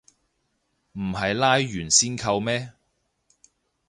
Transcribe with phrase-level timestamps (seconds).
[0.93, 2.73] 唔係拉完先扣咩